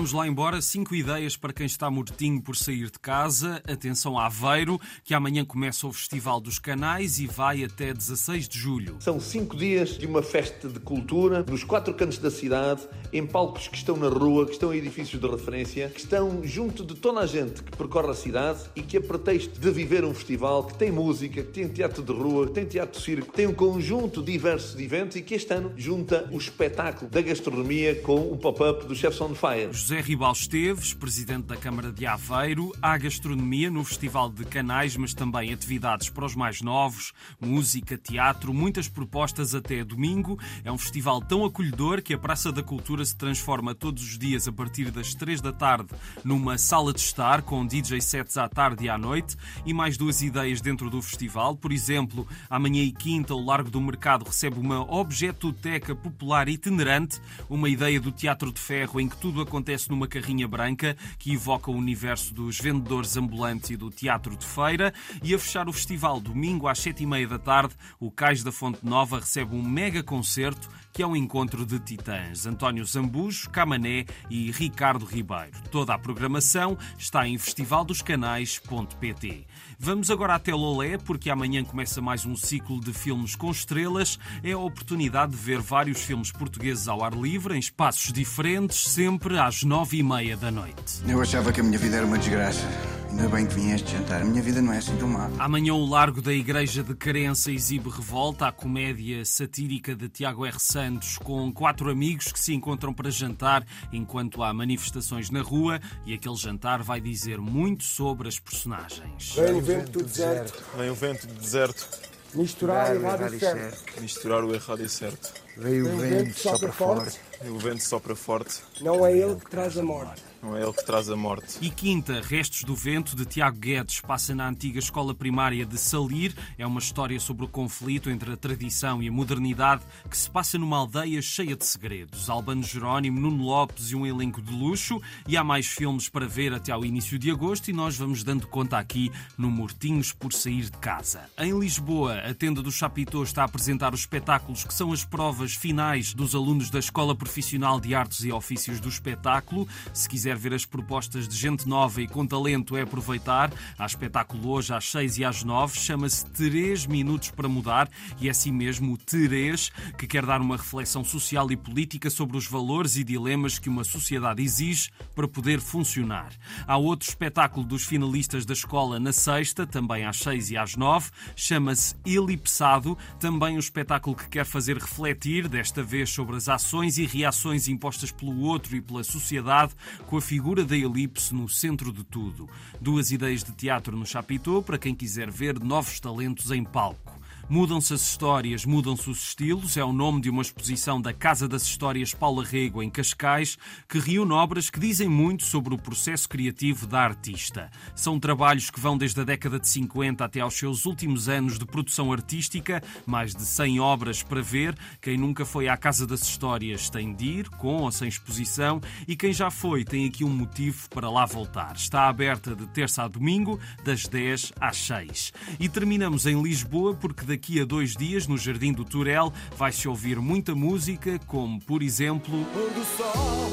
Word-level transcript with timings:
Vamos 0.00 0.14
lá 0.14 0.26
embora. 0.26 0.62
Cinco 0.62 0.94
ideias 0.94 1.36
para 1.36 1.52
quem 1.52 1.66
está 1.66 1.90
mortinho 1.90 2.40
por 2.40 2.56
sair 2.56 2.90
de 2.90 2.98
casa. 2.98 3.62
Atenção 3.68 4.18
a 4.18 4.24
Aveiro, 4.24 4.80
que 5.04 5.12
amanhã 5.12 5.44
começa 5.44 5.86
o 5.86 5.92
Festival 5.92 6.40
dos 6.40 6.58
Canais 6.58 7.18
e 7.18 7.26
vai 7.26 7.62
até 7.62 7.92
16 7.92 8.48
de 8.48 8.58
julho. 8.58 8.96
São 8.98 9.20
cinco 9.20 9.54
dias 9.54 9.98
de 9.98 10.06
uma 10.06 10.22
festa 10.22 10.70
de 10.70 10.80
cultura 10.80 11.44
nos 11.46 11.64
quatro 11.64 11.92
cantos 11.92 12.16
da 12.16 12.30
cidade, 12.30 12.80
em 13.12 13.26
palcos 13.26 13.68
que 13.68 13.76
estão 13.76 13.94
na 13.94 14.08
rua, 14.08 14.46
que 14.46 14.52
estão 14.52 14.72
em 14.72 14.78
edifícios 14.78 15.20
de 15.20 15.28
referência, 15.28 15.90
que 15.90 16.00
estão 16.00 16.40
junto 16.44 16.82
de 16.82 16.94
toda 16.94 17.20
a 17.20 17.26
gente 17.26 17.62
que 17.62 17.76
percorre 17.76 18.08
a 18.08 18.14
cidade 18.14 18.60
e 18.74 18.80
que, 18.80 18.96
a 18.96 19.02
pretexto 19.02 19.60
de 19.60 19.70
viver 19.70 20.02
um 20.02 20.14
festival 20.14 20.64
que 20.64 20.78
tem 20.78 20.90
música, 20.90 21.42
que 21.42 21.52
tem 21.52 21.68
teatro 21.68 22.02
de 22.02 22.12
rua, 22.12 22.46
que 22.46 22.54
tem 22.54 22.64
teatro 22.64 22.98
de 22.98 23.04
circo, 23.04 23.34
tem 23.34 23.46
um 23.46 23.52
conjunto 23.52 24.22
diverso 24.22 24.78
de 24.78 24.82
eventos 24.82 25.16
e 25.16 25.20
que 25.20 25.34
este 25.34 25.52
ano 25.52 25.74
junta 25.76 26.26
o 26.32 26.38
espetáculo 26.38 27.10
da 27.10 27.20
gastronomia 27.20 27.96
com 27.96 28.32
o 28.32 28.38
pop-up 28.38 28.86
do 28.86 28.94
Chefs 28.94 29.20
on 29.20 29.34
Fire. 29.34 29.68
José 29.90 30.02
Ribal 30.02 30.30
Esteves, 30.30 30.94
presidente 30.94 31.46
da 31.46 31.56
Câmara 31.56 31.90
de 31.90 32.06
Aveiro, 32.06 32.72
há 32.80 32.96
gastronomia 32.96 33.68
no 33.72 33.82
Festival 33.82 34.30
de 34.30 34.44
Canais, 34.44 34.96
mas 34.96 35.12
também 35.12 35.52
atividades 35.52 36.08
para 36.08 36.24
os 36.24 36.36
mais 36.36 36.62
novos, 36.62 37.12
música, 37.40 37.98
teatro, 37.98 38.54
muitas 38.54 38.86
propostas 38.86 39.52
até 39.52 39.82
domingo. 39.82 40.38
É 40.64 40.70
um 40.70 40.78
festival 40.78 41.20
tão 41.20 41.44
acolhedor 41.44 42.02
que 42.02 42.14
a 42.14 42.18
Praça 42.18 42.52
da 42.52 42.62
Cultura 42.62 43.04
se 43.04 43.16
transforma 43.16 43.74
todos 43.74 44.00
os 44.04 44.16
dias 44.16 44.46
a 44.46 44.52
partir 44.52 44.92
das 44.92 45.12
3 45.12 45.40
da 45.40 45.52
tarde 45.52 45.88
numa 46.22 46.56
sala 46.56 46.92
de 46.92 47.00
estar 47.00 47.42
com 47.42 47.66
DJ 47.66 48.00
sets 48.00 48.36
à 48.36 48.48
tarde 48.48 48.84
e 48.84 48.88
à 48.88 48.96
noite 48.96 49.36
e 49.66 49.74
mais 49.74 49.96
duas 49.96 50.22
ideias 50.22 50.60
dentro 50.60 50.88
do 50.88 51.02
festival. 51.02 51.56
Por 51.56 51.72
exemplo, 51.72 52.28
amanhã 52.48 52.84
e 52.84 52.92
quinta 52.92 53.34
o 53.34 53.44
Largo 53.44 53.68
do 53.70 53.80
Mercado 53.80 54.24
recebe 54.24 54.56
uma 54.56 54.88
objetoteca 54.88 55.96
popular 55.96 56.48
itinerante, 56.48 57.20
uma 57.48 57.68
ideia 57.68 58.00
do 58.00 58.12
Teatro 58.12 58.52
de 58.52 58.60
Ferro 58.60 59.00
em 59.00 59.08
que 59.08 59.16
tudo 59.16 59.40
acontece 59.40 59.79
acontece 59.80 59.88
numa 59.88 60.06
carrinha 60.06 60.46
branca 60.46 60.94
que 61.18 61.32
evoca 61.32 61.70
o 61.70 61.74
universo 61.74 62.34
dos 62.34 62.58
vendedores 62.58 63.16
ambulantes 63.16 63.70
e 63.70 63.76
do 63.76 63.88
teatro 63.90 64.36
de 64.36 64.44
feira. 64.44 64.92
E 65.22 65.32
a 65.34 65.38
fechar 65.38 65.66
o 65.68 65.72
festival, 65.72 66.20
domingo 66.20 66.68
às 66.68 66.78
sete 66.78 67.04
e 67.04 67.06
meia 67.06 67.26
da 67.26 67.38
tarde, 67.38 67.74
o 67.98 68.10
Cais 68.10 68.42
da 68.42 68.52
Fonte 68.52 68.84
Nova 68.84 69.20
recebe 69.20 69.54
um 69.54 69.62
mega 69.62 70.02
concerto 70.02 70.68
que 70.92 71.02
é 71.02 71.06
um 71.06 71.16
encontro 71.16 71.64
de 71.64 71.78
titãs. 71.78 72.44
António 72.46 72.84
Zambujo, 72.84 73.48
Camané 73.50 74.04
e 74.28 74.50
Ricardo 74.50 75.06
Ribeiro. 75.06 75.52
Toda 75.70 75.94
a 75.94 75.98
programação 75.98 76.76
está 76.98 77.26
em 77.26 77.38
festivaldoscanais.pt. 77.38 79.46
Vamos 79.78 80.10
agora 80.10 80.34
até 80.34 80.54
Lolé, 80.54 80.98
porque 80.98 81.30
amanhã 81.30 81.64
começa 81.64 82.02
mais 82.02 82.26
um 82.26 82.36
ciclo 82.36 82.78
de 82.80 82.92
filmes 82.92 83.34
com 83.34 83.50
estrelas. 83.50 84.18
É 84.42 84.52
a 84.52 84.58
oportunidade 84.58 85.32
de 85.32 85.38
ver 85.38 85.60
vários 85.60 86.02
filmes 86.02 86.30
portugueses 86.30 86.86
ao 86.86 87.02
ar 87.02 87.14
livre, 87.14 87.54
em 87.54 87.58
espaços 87.58 88.12
diferentes, 88.12 88.78
sempre 88.78 89.38
às 89.38 89.62
nove 89.70 89.98
e 89.98 90.02
meia 90.02 90.36
da 90.36 90.50
noite. 90.50 91.00
Eu 91.06 91.22
achava 91.22 91.52
que 91.52 91.60
a 91.60 91.62
minha 91.62 91.78
vida 91.78 91.98
era 91.98 92.04
uma 92.04 92.18
desgraça. 92.18 92.66
Ainda 93.08 93.28
bem 93.28 93.46
que 93.46 93.54
vim 93.54 93.70
este 93.70 93.92
jantar. 93.92 94.20
A 94.20 94.24
minha 94.24 94.42
vida 94.42 94.60
não 94.60 94.72
é 94.72 94.78
assim 94.78 94.96
tão 94.96 95.06
má. 95.06 95.30
Amanhã 95.38 95.74
o 95.74 95.86
Largo 95.86 96.20
da 96.20 96.32
Igreja 96.32 96.82
de 96.82 96.92
Carença 96.92 97.52
exibe 97.52 97.88
Revolta, 97.88 98.48
a 98.48 98.52
comédia 98.52 99.24
satírica 99.24 99.94
de 99.94 100.08
Tiago 100.08 100.44
R. 100.44 100.58
Santos, 100.58 101.18
com 101.18 101.52
quatro 101.52 101.88
amigos 101.88 102.32
que 102.32 102.40
se 102.40 102.52
encontram 102.52 102.92
para 102.92 103.12
jantar 103.12 103.64
enquanto 103.92 104.42
há 104.42 104.52
manifestações 104.52 105.30
na 105.30 105.40
rua 105.40 105.78
e 106.04 106.14
aquele 106.14 106.34
jantar 106.34 106.82
vai 106.82 107.00
dizer 107.00 107.38
muito 107.38 107.84
sobre 107.84 108.26
as 108.26 108.40
personagens. 108.40 109.36
Vem 109.36 109.54
o 109.54 109.60
vento 109.60 109.92
do 109.92 110.02
deserto. 110.02 110.64
Vem 110.76 110.90
o 110.90 110.94
vento 110.96 111.28
do 111.28 111.34
deserto. 111.34 111.88
Misturar 112.34 112.90
o 112.90 113.00
errado 113.00 113.34
e 113.34 113.38
certo. 113.38 114.00
Misturar 114.00 114.44
o 114.44 114.52
errado 114.52 114.82
e 114.82 114.88
certo. 114.88 115.32
Veio 115.56 115.92
o 115.92 115.98
vento, 115.98 116.38
sopra 116.38 116.72
forte. 116.72 117.20
O 117.48 117.58
vento 117.58 117.82
sopra 117.82 118.14
forte. 118.14 118.60
Não 118.80 119.04
é 119.04 119.16
ele 119.16 119.36
que 119.36 119.50
traz 119.50 119.76
a 119.76 119.82
morte. 119.82 120.22
Não 120.42 120.56
é 120.56 120.62
ele 120.62 120.72
que 120.72 120.84
traz 120.86 121.10
a 121.10 121.16
morte. 121.16 121.58
E 121.60 121.68
quinta, 121.68 122.22
Restos 122.22 122.64
do 122.64 122.74
Vento, 122.74 123.14
de 123.14 123.26
Tiago 123.26 123.58
Guedes, 123.58 124.00
passa 124.00 124.34
na 124.34 124.48
antiga 124.48 124.78
escola 124.78 125.14
primária 125.14 125.66
de 125.66 125.76
Salir. 125.76 126.34
É 126.56 126.66
uma 126.66 126.80
história 126.80 127.20
sobre 127.20 127.44
o 127.44 127.48
conflito 127.48 128.08
entre 128.08 128.32
a 128.32 128.36
tradição 128.38 129.02
e 129.02 129.08
a 129.08 129.12
modernidade 129.12 129.82
que 130.08 130.16
se 130.16 130.30
passa 130.30 130.56
numa 130.56 130.78
aldeia 130.78 131.20
cheia 131.20 131.54
de 131.54 131.66
segredos. 131.66 132.30
Albano 132.30 132.62
Jerónimo, 132.62 133.20
Nuno 133.20 133.44
Lopes 133.44 133.90
e 133.90 133.96
um 133.96 134.06
elenco 134.06 134.40
de 134.40 134.52
luxo. 134.52 135.00
E 135.28 135.36
há 135.36 135.44
mais 135.44 135.66
filmes 135.66 136.08
para 136.08 136.26
ver 136.26 136.54
até 136.54 136.72
ao 136.72 136.86
início 136.86 137.18
de 137.18 137.30
agosto 137.30 137.68
e 137.68 137.74
nós 137.74 137.96
vamos 137.96 138.24
dando 138.24 138.46
conta 138.46 138.78
aqui 138.78 139.12
no 139.36 139.50
Mortinhos 139.50 140.10
por 140.10 140.32
Sair 140.32 140.70
de 140.70 140.78
Casa. 140.78 141.28
Em 141.38 141.58
Lisboa, 141.58 142.18
a 142.18 142.32
tenda 142.32 142.62
do 142.62 142.72
Chapitão 142.72 143.22
está 143.22 143.42
a 143.42 143.44
apresentar 143.44 143.92
os 143.92 144.00
espetáculos 144.00 144.64
que 144.64 144.72
são 144.72 144.90
as 144.90 145.04
provas 145.04 145.39
finais 145.48 146.12
dos 146.12 146.34
alunos 146.34 146.68
da 146.68 146.78
Escola 146.78 147.14
Profissional 147.14 147.80
de 147.80 147.94
Artes 147.94 148.24
e 148.24 148.30
Ofícios 148.30 148.78
do 148.78 148.88
Espetáculo. 148.88 149.66
Se 149.94 150.08
quiser 150.08 150.36
ver 150.36 150.52
as 150.52 150.66
propostas 150.66 151.26
de 151.26 151.36
gente 151.36 151.66
nova 151.66 152.02
e 152.02 152.06
com 152.06 152.26
talento, 152.26 152.76
é 152.76 152.82
aproveitar. 152.82 153.50
Há 153.78 153.86
espetáculo 153.86 154.50
hoje 154.50 154.74
às 154.74 154.90
6 154.90 155.18
e 155.18 155.24
às 155.24 155.42
9. 155.42 155.78
Chama-se 155.78 156.26
3 156.26 156.86
Minutos 156.86 157.30
para 157.30 157.48
Mudar 157.48 157.88
e 158.20 158.28
é 158.28 158.30
assim 158.30 158.52
mesmo 158.52 158.98
Terês, 158.98 159.70
que 159.96 160.06
quer 160.06 160.26
dar 160.26 160.40
uma 160.40 160.56
reflexão 160.56 161.02
social 161.02 161.50
e 161.50 161.56
política 161.56 162.10
sobre 162.10 162.36
os 162.36 162.46
valores 162.46 162.96
e 162.96 163.04
dilemas 163.04 163.58
que 163.58 163.68
uma 163.68 163.84
sociedade 163.84 164.42
exige 164.42 164.90
para 165.14 165.26
poder 165.26 165.60
funcionar. 165.60 166.32
Há 166.66 166.76
outro 166.76 167.08
espetáculo 167.08 167.64
dos 167.64 167.84
finalistas 167.84 168.44
da 168.44 168.52
escola 168.52 169.00
na 169.00 169.12
sexta, 169.12 169.66
também 169.66 170.04
às 170.04 170.18
6 170.18 170.50
e 170.50 170.56
às 170.56 170.76
9. 170.76 171.10
Chama-se 171.34 171.94
Elipsado, 172.04 172.98
também 173.18 173.56
um 173.56 173.60
espetáculo 173.60 174.16
que 174.16 174.28
quer 174.28 174.44
fazer 174.44 174.76
refletir, 174.76 175.29
desta 175.48 175.82
vez 175.82 176.10
sobre 176.10 176.36
as 176.36 176.48
ações 176.48 176.98
e 176.98 177.06
reações 177.06 177.68
impostas 177.68 178.10
pelo 178.10 178.40
outro 178.40 178.74
e 178.76 178.80
pela 178.80 179.04
sociedade, 179.04 179.72
com 180.06 180.16
a 180.16 180.20
figura 180.20 180.64
da 180.64 180.76
elipse 180.76 181.32
no 181.32 181.48
centro 181.48 181.92
de 181.92 182.02
tudo. 182.02 182.48
Duas 182.80 183.12
ideias 183.12 183.44
de 183.44 183.52
teatro 183.52 183.96
no 183.96 184.04
Chapitão 184.04 184.60
para 184.60 184.78
quem 184.78 184.92
quiser 184.92 185.30
ver 185.30 185.60
novos 185.60 186.00
talentos 186.00 186.50
em 186.50 186.64
palco. 186.64 187.19
Mudam-se 187.50 187.92
as 187.92 188.02
histórias, 188.02 188.64
mudam-se 188.64 189.10
os 189.10 189.18
estilos, 189.24 189.76
é 189.76 189.82
o 189.82 189.92
nome 189.92 190.20
de 190.20 190.30
uma 190.30 190.40
exposição 190.40 191.02
da 191.02 191.12
Casa 191.12 191.48
das 191.48 191.64
Histórias 191.64 192.14
Paula 192.14 192.44
Rego, 192.44 192.80
em 192.80 192.88
Cascais, 192.88 193.58
que 193.88 193.98
reúne 193.98 194.30
obras 194.30 194.70
que 194.70 194.78
dizem 194.78 195.08
muito 195.08 195.44
sobre 195.44 195.74
o 195.74 195.76
processo 195.76 196.28
criativo 196.28 196.86
da 196.86 197.00
artista. 197.00 197.68
São 197.92 198.20
trabalhos 198.20 198.70
que 198.70 198.78
vão 198.78 198.96
desde 198.96 199.20
a 199.20 199.24
década 199.24 199.58
de 199.58 199.68
50 199.68 200.24
até 200.24 200.38
aos 200.38 200.54
seus 200.54 200.86
últimos 200.86 201.28
anos 201.28 201.58
de 201.58 201.66
produção 201.66 202.12
artística, 202.12 202.80
mais 203.04 203.34
de 203.34 203.44
100 203.44 203.80
obras 203.80 204.22
para 204.22 204.40
ver. 204.40 204.78
Quem 205.02 205.18
nunca 205.18 205.44
foi 205.44 205.66
à 205.66 205.76
Casa 205.76 206.06
das 206.06 206.22
Histórias 206.22 206.88
tem 206.88 207.12
de 207.12 207.24
ir, 207.24 207.48
com 207.48 207.78
ou 207.78 207.90
sem 207.90 208.06
exposição, 208.06 208.80
e 209.08 209.16
quem 209.16 209.32
já 209.32 209.50
foi 209.50 209.82
tem 209.82 210.06
aqui 210.06 210.22
um 210.22 210.30
motivo 210.30 210.88
para 210.88 211.10
lá 211.10 211.26
voltar. 211.26 211.74
Está 211.74 212.08
aberta 212.08 212.54
de 212.54 212.68
terça 212.68 213.02
a 213.02 213.08
domingo, 213.08 213.58
das 213.82 214.06
10 214.06 214.52
às 214.60 214.76
6. 214.76 215.32
E 215.58 215.68
terminamos 215.68 216.26
em 216.26 216.40
Lisboa, 216.40 216.94
porque 216.94 217.24
daqui 217.24 217.39
daqui 217.40 217.58
a 217.58 217.64
dois 217.64 217.96
dias, 217.96 218.26
no 218.26 218.36
Jardim 218.36 218.70
do 218.70 218.84
Turel, 218.84 219.32
vai-se 219.56 219.88
ouvir 219.88 220.20
muita 220.20 220.54
música, 220.54 221.18
como, 221.26 221.58
por 221.58 221.82
exemplo. 221.82 222.44
Pôr 222.52 222.68
do 222.68 222.84
sol, 222.84 223.50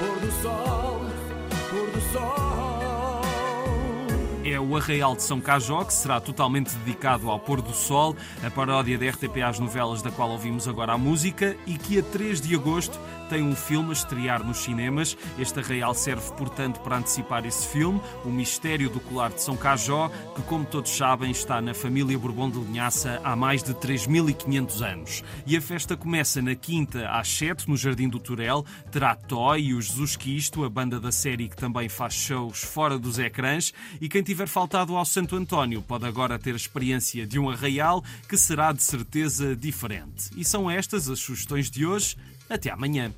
pôr 0.00 0.20
do 0.26 0.32
sol, 0.42 1.00
pôr 1.68 1.90
do 1.90 2.00
sol. 2.12 3.20
É 4.42 4.58
o 4.58 4.74
Arraial 4.74 5.14
de 5.14 5.22
São 5.22 5.38
Cajó, 5.38 5.84
que 5.84 5.92
será 5.92 6.18
totalmente 6.18 6.74
dedicado 6.76 7.30
ao 7.30 7.38
pôr 7.38 7.60
do 7.60 7.74
sol, 7.74 8.16
a 8.42 8.50
paródia 8.50 8.96
da 8.96 9.10
RTP 9.10 9.42
às 9.44 9.58
novelas 9.58 10.00
da 10.00 10.10
qual 10.10 10.30
ouvimos 10.30 10.66
agora 10.66 10.94
a 10.94 10.98
música, 10.98 11.54
e 11.66 11.76
que 11.76 11.98
a 11.98 12.02
3 12.02 12.40
de 12.40 12.54
agosto 12.54 12.98
tem 13.30 13.44
um 13.44 13.54
filme 13.54 13.90
a 13.90 13.92
estrear 13.92 14.44
nos 14.44 14.58
cinemas. 14.58 15.16
Este 15.38 15.60
arraial 15.60 15.94
serve, 15.94 16.32
portanto, 16.32 16.80
para 16.80 16.96
antecipar 16.96 17.46
esse 17.46 17.68
filme, 17.68 18.00
O 18.24 18.28
Mistério 18.28 18.90
do 18.90 18.98
Colar 18.98 19.30
de 19.30 19.40
São 19.40 19.56
Cajó, 19.56 20.10
que, 20.34 20.42
como 20.42 20.64
todos 20.64 20.90
sabem, 20.90 21.30
está 21.30 21.60
na 21.60 21.72
família 21.72 22.18
Bourbon 22.18 22.50
de 22.50 22.58
Linhaça 22.58 23.20
há 23.22 23.36
mais 23.36 23.62
de 23.62 23.72
3.500 23.72 24.84
anos. 24.84 25.24
E 25.46 25.56
a 25.56 25.60
festa 25.60 25.96
começa 25.96 26.42
na 26.42 26.56
quinta 26.56 27.08
às 27.08 27.28
7, 27.28 27.68
no 27.68 27.76
Jardim 27.76 28.08
do 28.08 28.18
Turel. 28.18 28.66
Terá 28.90 29.14
Toy 29.14 29.60
e 29.60 29.74
o 29.74 29.80
Jesus 29.80 30.16
Quisto, 30.16 30.64
a 30.64 30.68
banda 30.68 30.98
da 30.98 31.12
série 31.12 31.48
que 31.48 31.56
também 31.56 31.88
faz 31.88 32.14
shows 32.14 32.64
fora 32.64 32.98
dos 32.98 33.16
ecrãs. 33.16 33.72
E 34.00 34.08
quem 34.08 34.24
tiver 34.24 34.48
faltado 34.48 34.96
ao 34.96 35.04
Santo 35.04 35.36
António 35.36 35.80
pode 35.82 36.04
agora 36.04 36.36
ter 36.36 36.54
a 36.54 36.56
experiência 36.56 37.24
de 37.24 37.38
um 37.38 37.48
arraial 37.48 38.02
que 38.28 38.36
será 38.36 38.72
de 38.72 38.82
certeza 38.82 39.54
diferente. 39.54 40.30
E 40.36 40.44
são 40.44 40.68
estas 40.68 41.08
as 41.08 41.20
sugestões 41.20 41.70
de 41.70 41.86
hoje. 41.86 42.16
Até 42.50 42.70
amanhã. 42.70 43.12